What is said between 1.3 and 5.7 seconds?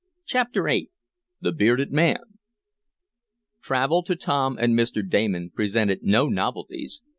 The Bearded Man Travel to Tom and Mr. Damon